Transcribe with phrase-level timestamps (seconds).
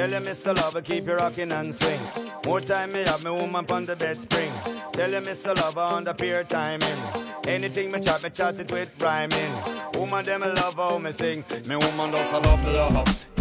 [0.00, 0.56] Tell you, Mr.
[0.56, 2.00] Lover, keep you rocking and swing.
[2.46, 4.50] More time me have me woman on the bed spring.
[4.94, 5.54] Tell you, Mr.
[5.54, 6.88] Lover, on the peer timing.
[7.46, 9.52] Anything me chat, me chat it with rhyming.
[9.92, 11.44] Woman, them love how me sing.
[11.68, 13.39] Me woman does a love me,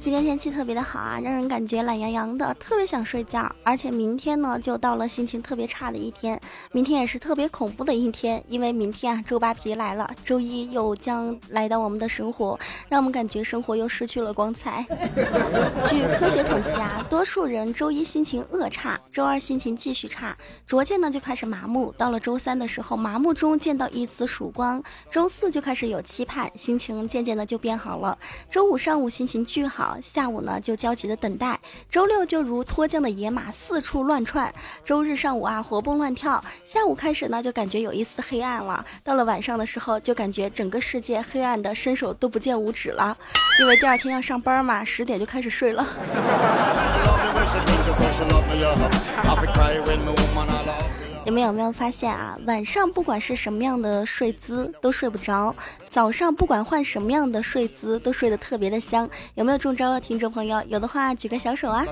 [0.00, 3.50] 今天天气特别的好啊，让人感觉懒洋洋的，特别想睡觉。
[3.64, 6.40] 而且明天呢，就到了心情特别差的一天。
[6.70, 12.56] 明天也是特别恐怖的一天，因为明天啊，周扒皮来了，周一又将来到我们的生活，
[12.88, 14.86] 让我们感觉生活又失去了光彩。
[15.88, 20.36] 据科学统计啊，多数人周一心情恶差，周二心情继续差，
[20.68, 21.92] 逐渐呢就开始麻木。
[21.98, 24.80] 到了周三的时候，麻木中见到一丝曙光，
[25.10, 28.16] 周四就开始有期盼，心情渐渐的就变好了。
[28.48, 29.10] 周五上午。
[29.16, 43.16] 心情巨好，下午呢就焦急的等待，周六就如脱缰的野马四处乱窜，周日上午啊活蹦乱跳，下午开始呢就感觉有一丝黑暗了，到了晚上的时候就感觉整个世界黑暗的伸手都不见五指了，
[43.58, 45.86] 因为第二天要上班嘛，十点就开始睡了。
[51.26, 52.38] 你们有没有发现啊？
[52.46, 55.52] 晚上不管是什么样的睡姿都睡不着，
[55.90, 59.10] 早上不管换什么样的睡姿都睡得特别的香。
[59.34, 60.62] 有没有中招的听众朋友？
[60.68, 61.84] 有的话举个小手啊！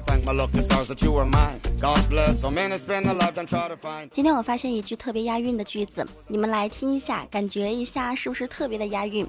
[4.12, 9.28] 今天我发现一句特别押韵的句子，你们来听一下，感觉一下是不是特别的押韵？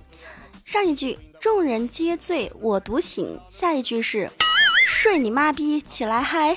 [0.66, 4.30] 上一句众人皆醉我独醒，下一句是
[4.86, 6.56] 睡你妈逼起来嗨。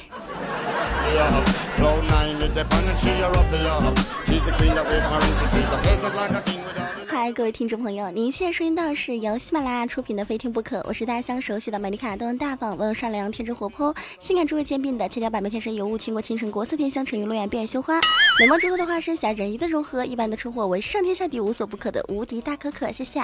[7.06, 18.00] 嗨，各位听众朋友，您现在收听到是由喜马拉雅出品的《非听不可》，我是大家相熟悉的美丽卡，端大方，温柔善良，天真活泼，性感智慧兼并的千娇百媚，天生尤物，倾国倾城，国色天香，沉鱼落雁，闭月羞花，
[18.38, 23.20] 美貌之后的化身，侠仁义的融合，一般的称呼为上天下地无所不可的无敌大可可，谢谢。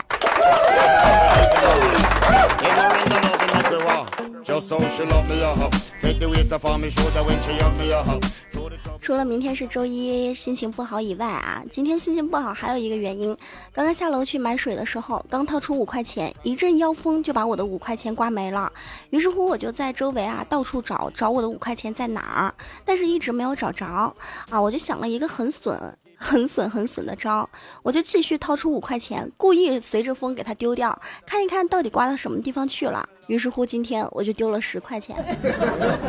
[9.01, 13.37] 除了明天是周一，心情不好以外啊，今天心情不好还有一个原因。
[13.73, 18.71] 刚刚下楼去买水的时候，刚掏出五块钱，一阵妖风就把我的五块钱刮没了。
[19.11, 22.55] 于是乎，我就在周围啊到处找，找我的五块钱在哪儿，
[22.85, 24.61] 但是一直没有找着啊。
[24.61, 25.97] 我就想了一个很损。
[26.17, 27.49] 很损很损的招，
[27.83, 33.09] 我就继续掏出五块钱，故意随着风给它丢掉，看一看到底刮到什么地方去了。
[33.27, 35.17] 于是乎，今天我就丢了十块钱。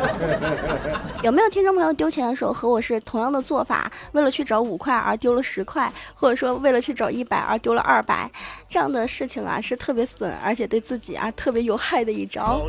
[1.24, 3.90] 有没有听众朋友丢钱的时候和我是同样的做法？
[4.12, 8.30] 为了去找五块而丢了十块，或者说为了去找一百而丢了二百，
[8.68, 12.60] 这样的事情啊是特别损，而且对自己啊特别有害的一招。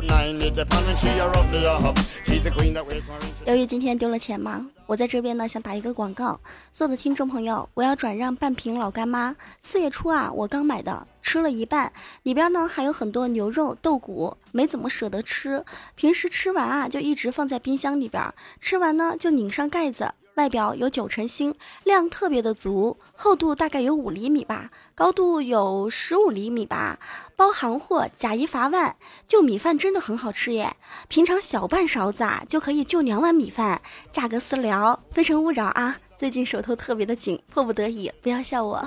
[3.44, 6.40] 由于今天丢了钱嘛，我在这边呢想打一个广告，
[6.72, 11.06] 所有的听众朋友，我要转让半瓶老干妈，四月初啊我刚买的。
[11.20, 15.62] 吃了一半，里边呢还有很多牛肉、豆骨，没怎么舍得吃。
[15.94, 18.32] 平时吃完啊，就一直放在冰箱里边。
[18.60, 26.98] 吃完呢，就拧上盖子，外表有九成新，量特别的足，厚度大概有五厘米吧，高度有十五厘米吧。
[27.36, 28.96] 包行货，假一罚万。
[29.26, 30.76] 就米饭真的很好吃耶，
[31.08, 35.98] 平常小半勺子啊就可以就两碗米饭，价格私聊，非诚勿扰啊。
[36.18, 38.84] 最近手头特别的紧，迫不得已，不要笑我。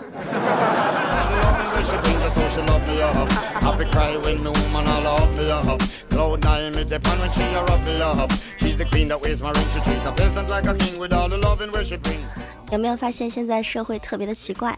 [12.72, 14.78] 有没有发现现在社会特别的奇怪？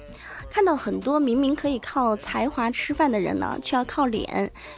[0.49, 4.27] 看到很多明明可以靠才华吃饭的人呢，却要靠脸；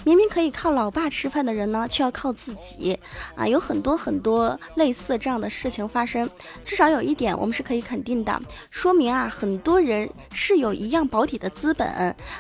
[0.06, 2.98] 明明可以靠老爸吃饭的人呢，却要靠自己。
[3.36, 6.30] 啊，有很多很多类似这样的事情发生。
[6.64, 11.88] 至少有一点我们是可以肯定的，说明啊，很多人是有一样保底的资本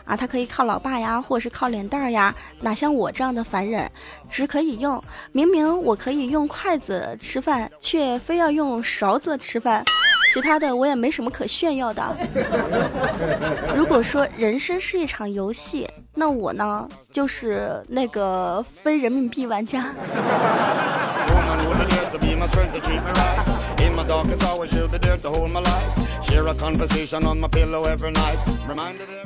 [0.05, 3.89] 啊，他可以靠老爸呀，或者是靠脸蛋儿呀，哪像我这样的凡人，
[4.29, 5.01] 只可以用
[5.33, 9.83] 明明我可以用筷子吃饭，却非要用勺子吃饭。
[10.33, 12.17] 其他的我也没什么可炫耀的。
[13.75, 19.93] 如果说人生是一场游戏，那我呢就是那个非人民币玩家。
[25.29, 26.05] hold my life.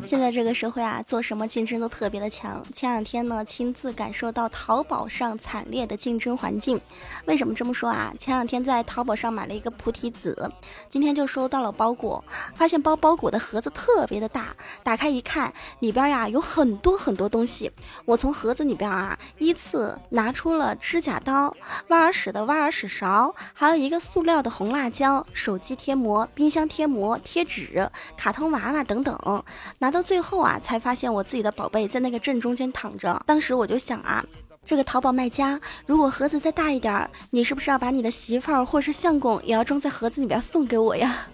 [0.03, 2.61] 现在这个社会啊，做什么竞争都特别的强。
[2.73, 6.79] 前两天呢，亲自感受到淘宝上惨烈的竞争环境。
[7.25, 8.13] 为什么这么说啊？
[8.19, 10.51] 前两天在淘宝上买了一个菩提子，
[10.89, 12.23] 今天就收到了包裹，
[12.53, 17.71] 发现包包裹的盒子特别的大，打开一看，里边呀、有很多很多东西。
[18.05, 21.55] 我从盒子里边啊，依次拿出了指甲刀、
[21.87, 25.88] 挖耳屎的挖耳屎勺，还有一个塑料的红辣椒、手机贴。
[25.89, 29.44] 贴膜、冰箱贴膜、贴纸、卡通娃娃等等。
[29.80, 33.19] 拿到最后啊，才发现我自己的宝贝在那个正中间躺着。
[33.25, 34.24] 当时我就想啊。
[34.63, 41.25] 这个淘宝卖家，如果盒子再大一点儿，你是不是要把你的媳妇儿或是相公也要装在盒子里边送给我呀？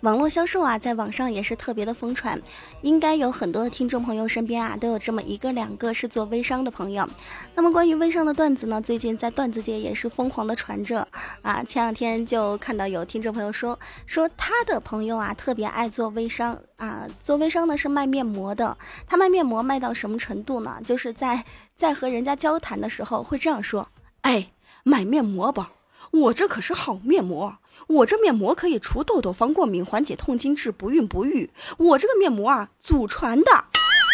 [0.00, 2.40] 网络销售啊在网上也是特别的疯传
[2.82, 7.08] 应该有很多的听众朋友身边啊都有这么一个两个是做微商的朋友。
[7.54, 11.06] 那么关于微商的段子呢最近在段子界也是疯狂的传着
[11.42, 20.78] 啊前两天就看到有听众朋友说说他的朋友啊特别爱做微商啊做微商呢是卖面膜的他卖面膜卖到什么程度呢？
[20.84, 21.44] 就是在
[21.74, 23.88] 在和人家交谈的时候会这样说
[24.22, 24.50] 哎
[24.82, 25.50] 买面膜？
[25.52, 25.72] 吧
[26.12, 27.56] 我这可是好面膜
[27.88, 31.50] 我这面膜可以除痘痘、防过敏、缓解痛经、治不孕不育。
[31.78, 33.64] 我这个面膜啊，祖传的，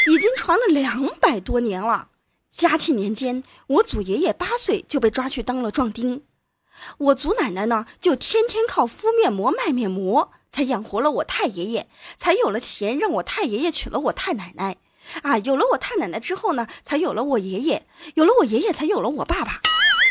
[0.06, 2.08] 已经传了两百多年了。
[2.50, 6.22] 嘉庆年间，我祖爷爷八岁就被抓去当了壮丁，
[6.98, 11.88] 我祖奶奶呢就天天靠敷面膜卖面膜，才养活了我太爷爷，
[12.18, 14.76] 才有了钱让我太爷爷娶了我太奶奶。
[15.22, 19.62] 啊，有了我太奶奶之后呢，才有了我爷爷，有了我爷爷，才有了我爸爸。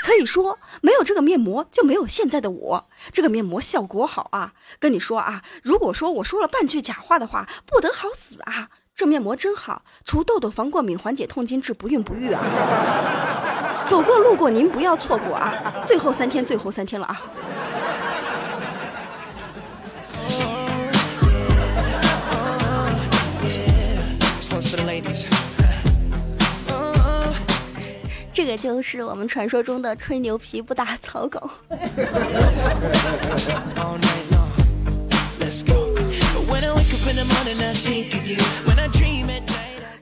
[0.01, 2.89] 可以说，没有这个面膜，就没有现在的我。
[3.12, 4.53] 这个面膜效果好啊！
[4.80, 8.69] 跟你说啊，如果说我说了半句假话的话，不得好死啊！
[8.95, 13.86] 这面膜真好，除痘痘、防过敏、缓解痛经、治不孕不育啊！
[13.88, 15.83] 走过路过，您不要错过啊！
[15.86, 17.21] 最后三天，最后三天了啊！
[28.33, 31.49] 这个就是我们传说中的吹牛皮不打草稿。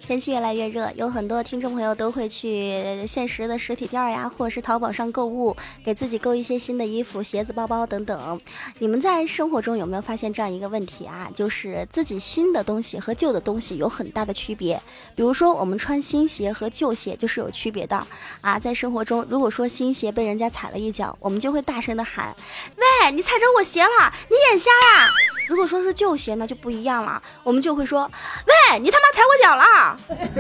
[0.09, 8.41] 天气越来越热，有很多听众朋友都会去现实的实体店呀，或者是淘宝上购物，给自己购一些新的衣服、鞋子、包包等等。
[8.79, 11.29] 你们在生活中有没有发现这样一个问题啊？
[11.35, 14.81] 就是自己新的东西和旧的东西有很大的区别。
[15.15, 18.03] 比如说，我们穿新鞋和旧鞋就是有区别的
[18.41, 18.57] 啊。
[18.57, 22.35] 在生活中，如果说新鞋被人家踩了一脚，我们就会大声的喊
[22.77, 25.11] ：“喂，你踩着我鞋了，你眼瞎呀！”
[25.49, 28.09] 如果说是旧鞋那，就不一样了，我们就会说
[28.45, 29.97] ：“喂，你他妈踩我脚了，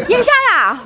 [0.07, 0.79] 眼瞎呀！”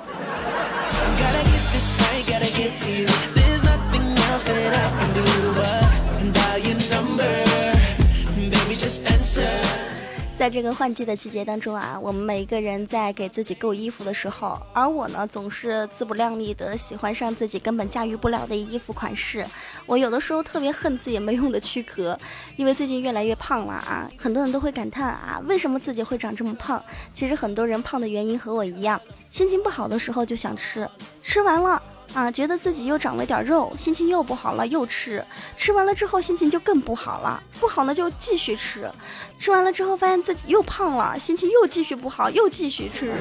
[10.35, 19.45] 在这个换季的季节当中啊，我们每一个人在给自己购衣服的时候，而我呢总是自不量力的喜欢上自己根本驾驭不了的衣服款式。
[19.85, 22.19] 我有的时候特别恨自己没用的躯壳，
[22.57, 26.83] 因为最近越来越胖了啊，很多人都会感叹啊，为什么自己会长这么胖？
[27.13, 28.99] 其实很多人胖的原因和我一样，
[29.31, 30.89] 心情不好的时候就想吃，
[31.21, 31.81] 吃完了。
[32.13, 35.25] 啊，觉得自己又长了点肉，心情又不好了，又吃，
[35.57, 38.89] 吃完了之后心情就更不好了，不好呢就继续吃，
[39.37, 43.13] 吃完了之后发现自己又胖了，心情又继续不好，又继续吃，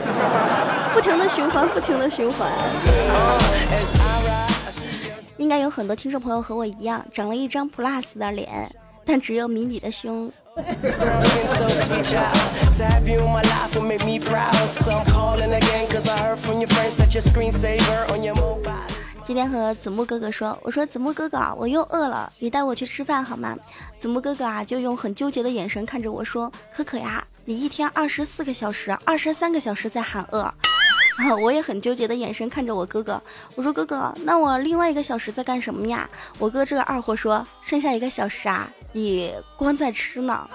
[0.93, 2.51] 不停的循环，不停的循环。
[5.39, 8.71] 应该有很多听众朋友和我一样，长了一张 plus 的脸，
[9.07, 10.31] 但只有迷你的胸。
[19.33, 23.57] 今天和子木哥哥说，我说子木哥哥，我又饿了，你带我去吃饭好吗？
[23.99, 30.41] 子木哥哥啊，就用很纠结的眼神看着我说，可可呀，你一天二十四个小时，二十三个小时在喊饿。
[30.43, 30.55] 啊，
[31.43, 33.19] 我也很纠结的眼神看着我哥哥，
[33.55, 36.07] 我说哥哥，那我另外一个小时在干什么呀？
[36.39, 40.47] 我哥这个二货说，剩下一个小时啊，你光在吃呢。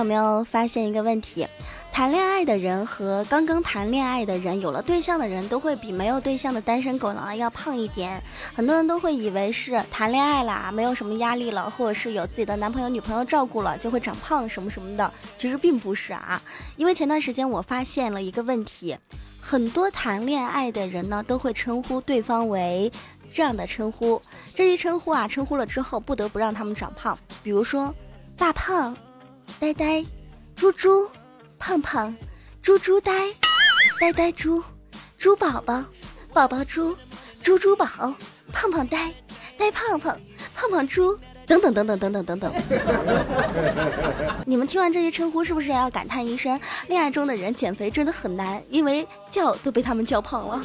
[0.00, 1.46] 有没有发现一个问题？
[1.92, 8.22] 谈恋爱的人和刚刚谈恋爱的人，有了对象的人都会比没有对象的单身狗呢要胖一点。
[8.54, 15.12] 很多人都会以为是谈恋爱啦，没有什么压力了，或者是有自己的男朋友、女朋友照顾了，就会长胖什么什么的。
[15.36, 16.40] 其实并不是啊，
[16.76, 18.96] 因为前段时间我发现了一个问题，
[19.38, 22.90] 很多谈恋爱的人呢都会称呼对方为
[23.30, 24.22] 这样的称呼，
[24.54, 27.92] 这一称呼啊，称呼了之后不得不让他们长胖，比如说
[28.38, 28.96] 大胖、
[29.58, 30.04] 呆呆、
[30.54, 31.08] 猪猪。
[31.62, 32.16] 胖胖，
[32.62, 33.12] 猪猪呆，
[34.00, 34.64] 呆呆猪，
[35.18, 35.84] 猪宝宝，
[36.32, 36.96] 宝宝猪，
[37.42, 37.86] 猪猪宝，
[38.50, 39.12] 胖胖呆，
[39.58, 40.18] 呆胖胖，
[40.54, 41.14] 胖胖猪，
[41.46, 42.52] 等等等等等等等等。
[44.46, 50.58] 你们听完这些称呼，是不是要感叹一声：恋爱中的人减肥真的很难，因为叫都被他们叫胖了。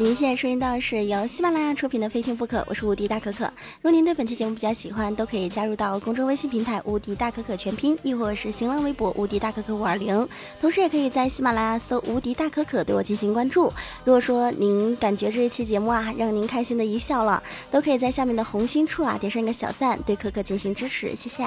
[0.00, 3.44] 您现在收听到的是由喜马拉雅出品的《非听不可》，我是无敌大可可。
[3.44, 10.26] 如果您对本期节目比较喜欢，都可以加入到公众微信平台“无敌大可可全拼”，亦或是新浪微博“无敌大可可五二零”。
[10.58, 13.70] 同时，也可以在喜马拉雅搜“无敌大可可”对我进行关注。
[14.02, 21.44] 如果说您感觉这一期节目啊让您开心的一笑了，都可以在下面的红心处啊点上一个小赞，对可可进行支持，谢谢。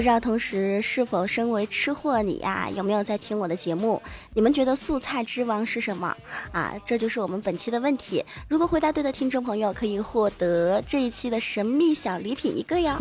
[0.00, 4.00] 不知道同时是否身为吃货你呀，有没有在听我的节目？
[4.32, 6.16] 你们觉得素菜之王是什么
[6.52, 6.72] 啊？
[6.86, 8.24] 这就是我们本期的问题。
[8.48, 12.96] 如果回答对的听众朋友，可以获得这一期的神秘小礼品一个哟。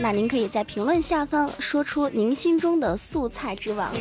[0.00, 3.92] 那您可以在评论下方说出您心中的素菜之王。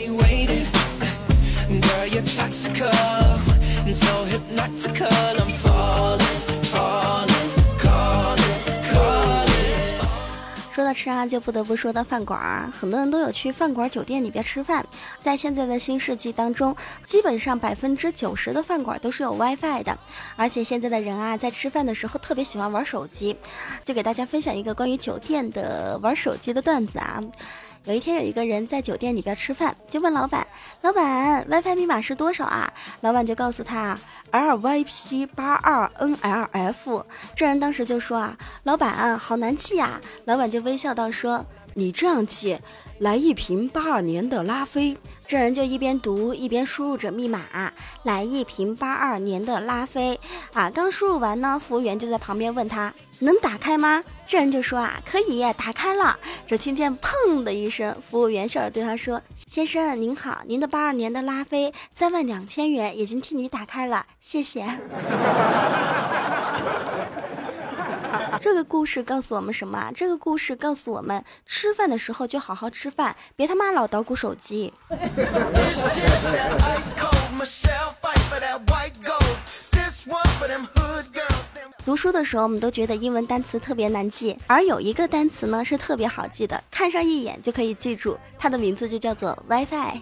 [10.75, 12.69] 说到吃啊，就不得不说到饭馆儿。
[12.69, 14.85] 很多人都有去饭馆、酒店里边吃饭。
[15.21, 19.97] 在现在的新世纪当中，基本上百分之九十的饭馆都是有 WiFi 的。
[20.35, 23.37] 而且现在的人啊，在吃饭的时候特别喜欢玩手机。
[23.85, 27.21] 就给大家分享一个关于酒店的玩手机的段子啊。
[27.85, 30.45] 有一天，有一个人在酒店里边吃饭，就问老板
[30.81, 33.95] ：“老板，WiFi 密码是多少啊？”老板就告诉他。
[34.31, 40.01] L Y P 八二 N L F，这人当时就说啊，老板好难记呀。
[40.25, 42.57] 老板就微笑道说，你这样记，
[42.97, 44.97] 来一瓶八二年的拉菲。
[45.27, 47.71] 这人就一边读一边输入着密码，
[48.03, 50.19] 来一瓶八二年的拉菲
[50.53, 50.71] 啊。
[50.71, 52.91] 刚输入完呢，服务员就在旁边问他。
[53.19, 54.03] 能打开吗？
[54.25, 56.17] 这人就说啊，可以，打开了。
[56.45, 64.65] 只听见砰的一声，服务员笑着对他说：“先生您好，您的八二年的拉菲三万两千元已经替你打开了，谢谢。”
[68.41, 69.91] 这个故事告诉我们什么？
[69.95, 74.73] 这个故事告诉我们，吃饭的时候就好好吃饭，别他妈老捣鼓手机。
[81.85, 90.01] 读书的时候，我们都觉得英文单词特别难记，而有一个单词呢是特别好记的，看上一眼就可以记住，它的名字就叫做 WiFi。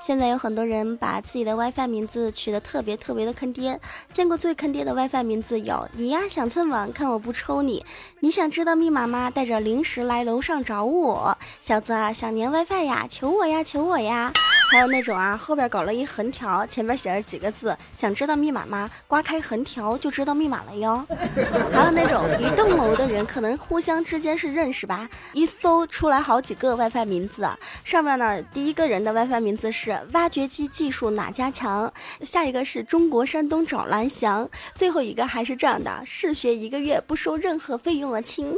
[0.00, 3.80] 现在有很多人把自己的 WiFi 名字取得特别特别的坑爹，
[4.12, 7.82] 见过最坑爹的 WiFi 名字有：你呀想蹭网，看我不抽你；
[8.20, 9.30] 你想知道密码吗？
[9.30, 14.32] 带着零食来楼上找我，小子啊想连 WiFi 呀，求我呀求我呀！
[14.74, 18.90] 还有那种啊后边搞了一横条，前面写着几个字：想知道密码吗？
[19.06, 21.06] 刮开横条就知道密码了哟。
[21.72, 27.48] 还有那种一栋楼的人可能互相之间是认识吧，一搜出来好几个 WiFi 名字，
[27.84, 29.96] 上面呢第一个人的 WiFi 名字是。
[30.12, 31.92] 挖掘机技术哪家强？
[32.24, 38.52] 下一个是中国山东找蓝翔，最后一个还是这样的：试学一个月不收任何费用了，亲！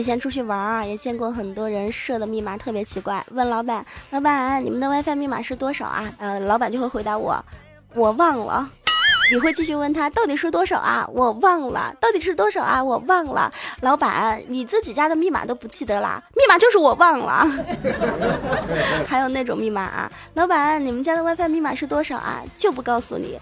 [0.00, 7.44] 以前出去玩啊，也见过很多人设的密码特别奇怪，问老板：“老板，你们的 WiFi 密码是多少啊？”呃，老板就会回答我
[7.94, 8.66] ：“我忘了。”
[9.30, 11.06] 你会继续问他到底是多少啊？
[11.12, 12.82] 我忘了，到底是多少啊？
[12.82, 13.52] 我忘了。
[13.82, 16.22] 老板，你自己家的密码都不记得啦？
[16.34, 17.46] 密码就是我忘了。
[19.06, 22.42] 还有那种密码啊，老板，你们家的 WiFi 密码是多少啊？
[22.56, 23.38] 就不告诉你。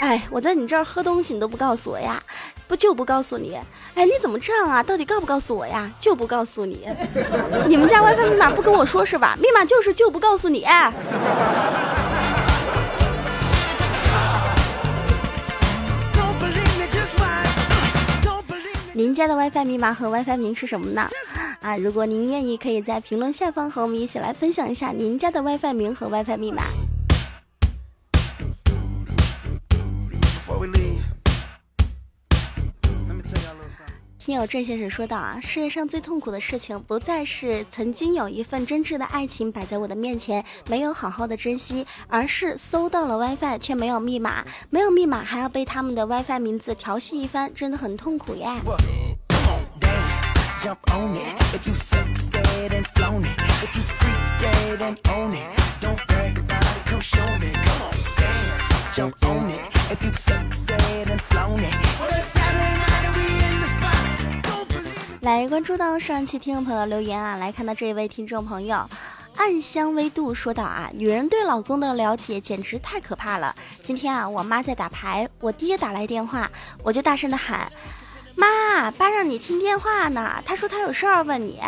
[0.00, 2.20] 哎，我在你这儿喝东西你都不告诉我呀？
[2.66, 3.56] 不就不告诉你？
[3.94, 4.82] 哎，你怎么这样啊？
[4.82, 5.90] 到底告不告诉我呀？
[6.00, 6.86] 就不告诉你。
[7.68, 9.36] 你们家 Wifi 密码不跟我说是吧？
[9.40, 10.66] 密码就是就不告诉你。
[18.96, 21.08] 您家的 Wifi 密码和 Wifi 名是什么呢？
[21.60, 26.62] 啊，如果您愿意，可以在评论下方和我们一起来分享一下您家的 Wifi 名和 Wifi 密码。
[34.24, 48.56] 听友郑先生说道啊，世界上最痛苦的事情，不再是曾经有一份真挚的爱情摆在我的面前，没有好好的珍惜，而是搜到了 WiFi 却没有密码，没有密码还要被他们的 WiFi 名字调戏一番，真的很痛苦呀。
[65.24, 68.86] 来关注到上期听众朋友留言啊，来看到这一位听众朋友，
[69.36, 73.56] 暗香微度说道啊，女人对老公的了解简直太可怕了。
[73.82, 76.50] 今天啊，我妈在打牌，我爹打来电话，
[76.82, 77.72] 我就大声的喊。
[78.36, 80.42] 妈，爸让你听电话呢。
[80.44, 81.60] 他说他有事儿问你。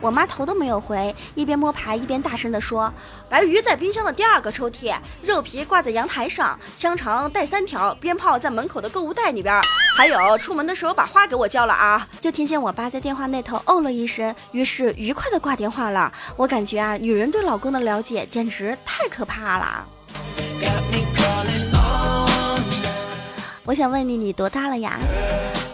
[0.00, 2.92] 我妈头都没有回，一边摸牌一边大声地说
[3.28, 9.60] ：“白鱼在冰箱的第二个抽屉，肉皮挂在阳台上，香肠带三条，鞭炮在门口的购物袋里边，
[9.96, 16.12] 还有出门的时候把花给我交了啊！”就听见我爸在电话那头哦了一声，于是愉快的挂电话了。
[16.36, 19.86] 我感觉啊，女人对老公的了解简直太可怕了。
[23.64, 24.98] 我想问你，你多大了呀？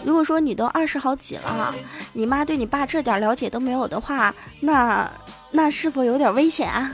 [0.05, 1.73] 如果说你都二十好几了，
[2.13, 5.09] 你妈对你爸这点了解都没有的话，那
[5.51, 6.91] 那是否有点危险啊？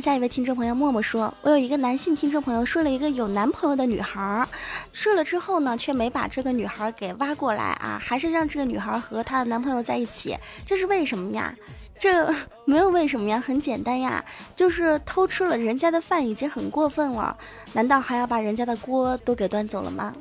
[0.00, 4.46] 下一位听众朋友默默说，我有一个男性听众朋友睡了一个有男朋友的女孩，
[4.92, 11.54] 睡了之后呢，却没把这个女孩给挖过来啊，还是让这个女孩和她的男朋友在一起，这是为什么呀？
[11.98, 12.32] 这
[12.64, 14.24] 没有为什么呀，很简单呀，
[14.56, 17.36] 就是偷吃了人家的饭已经很过分了，
[17.74, 20.14] 难道还要把人家的锅都给端走了吗？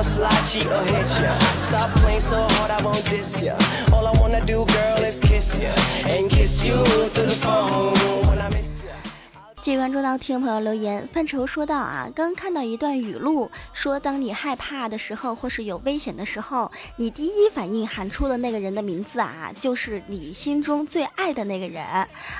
[0.00, 1.38] on slouchy or hit ya.
[1.58, 3.54] Stop playing so hard, I won't diss ya.
[3.92, 5.72] All I wanna do, girl, is kiss ya
[6.06, 6.76] and kiss you
[7.12, 7.94] through the phone
[8.26, 8.79] when I miss.
[9.60, 21.84] 继续关注到听众朋友留言，范畴说到啊，刚看到一段语录，说当你害怕的时候，或是有危险的时候，你第一反应喊出的那个人的名字啊，就是你心中最爱的那个人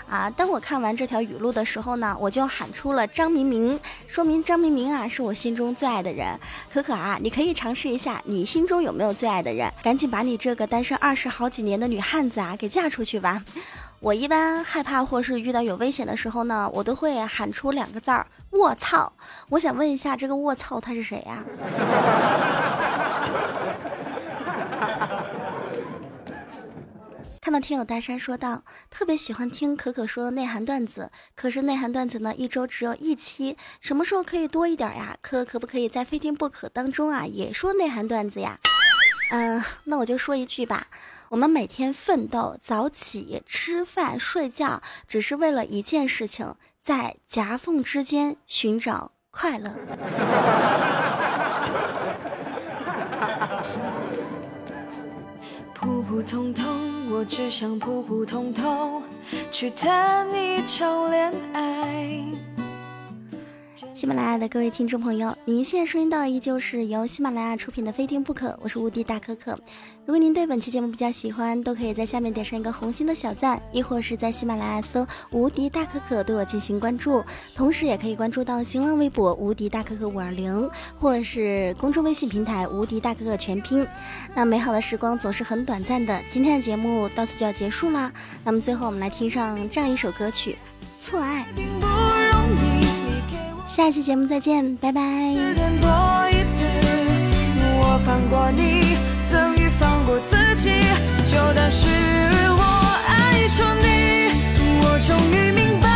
[0.09, 0.31] 啊。
[0.31, 6.27] 当我看完这条语录的时候呢，我就喊出了张明明，说明张明明啊是我心中最爱的人。
[6.73, 9.71] 可可啊，你可以尝试一下，你心中有没有最爱的人？
[9.83, 13.45] 赶紧把你这个单身二十好几年的女汉子啊给嫁出去吧。
[14.01, 19.13] 我一般害怕或是遇到有危险的时候呢，我都会喊出两个字儿“卧槽”。
[19.51, 21.45] 我想问一下，这个“卧槽”他是谁呀？
[27.43, 35.15] 看到听友大山说道，特别喜欢听可可说的内涵段子，可是内涵段子呢，一周只有一期，什么时候可以多一点呀？
[35.21, 38.59] 可可不可以在非听不可当中啊，也说内涵段子呀？
[39.31, 40.89] 嗯，那我就说一句吧。
[41.31, 49.73] 我们每天奋斗、早起、吃饭、睡觉，只是为了一件事情，在夹缝之间寻找快乐。
[55.73, 59.03] 普普通通，我只想普普通通
[59.53, 62.50] 去谈一场恋爱。
[64.01, 69.53] 喜马拉雅的各位听众朋友，您现在收听到的依旧是由喜马拉雅出品的《非听不可》，我是无敌大可可。
[70.07, 77.23] 如果您对本期节目比较喜欢，都可以在下面点上一个红心的小赞，亦或是在喜马拉雅搜“无敌大可可”对我进行关注，
[77.55, 83.87] 同时也可以关注到新浪微博“无敌大可可五二零”，或者是公众微信平台“无敌大可可全拼”。
[84.35, 88.11] 那美好的时光总是很短暂的，今天的节目到此就要结束啦。
[88.43, 90.57] 那么最后我们来听上这样一首歌曲
[90.99, 91.47] 《错爱》。
[93.71, 95.01] 下一期节目再见，拜拜。
[97.83, 98.99] 我放过你，
[99.31, 100.71] 等于放过自己，
[101.25, 101.87] 就当是
[102.51, 102.63] 我
[103.07, 104.35] 爱错你。
[104.83, 105.87] 我终于明白，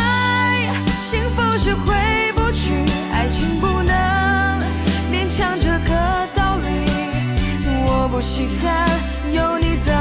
[1.03, 2.71] 幸福是回不去，
[3.11, 3.93] 爱情不能
[5.11, 5.91] 勉强这个
[6.33, 6.65] 道理。
[7.87, 8.89] 我不稀罕
[9.33, 9.91] 有你的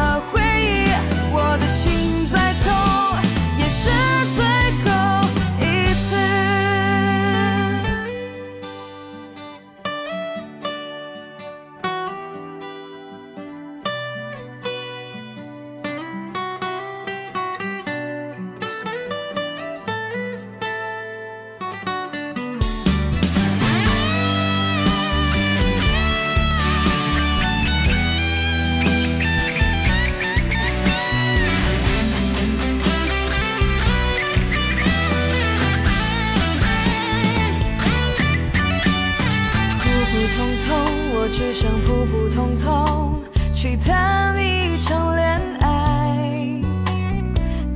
[41.25, 43.19] 我只想普普通通
[43.51, 46.61] 去谈一场恋爱，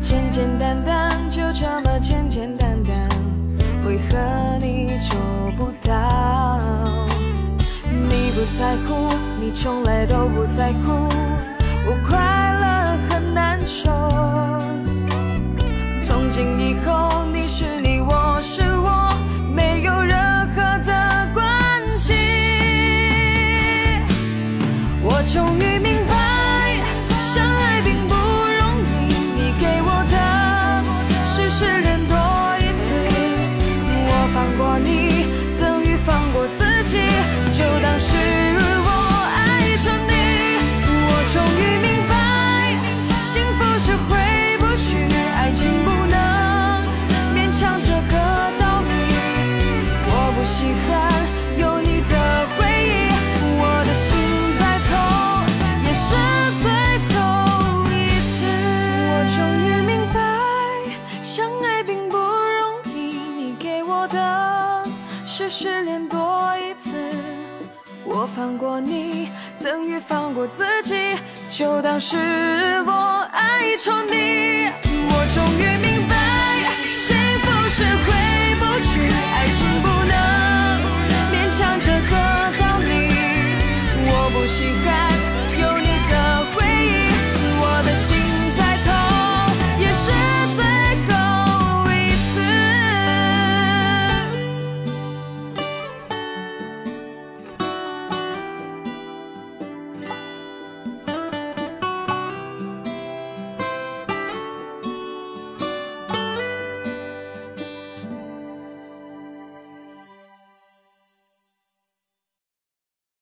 [0.02, 3.08] 简简单单就这么简简单单，
[3.86, 4.18] 为何
[4.60, 5.18] 你做
[5.56, 6.60] 不到？
[7.90, 9.08] 你不在乎，
[9.40, 11.08] 你从来都不在乎，
[11.86, 13.90] 我快乐很难受。
[15.96, 17.07] 从今以后，
[70.00, 70.94] 放过自己，
[71.48, 72.16] 就当是
[72.86, 74.70] 我爱着你。
[75.10, 75.87] 我终于明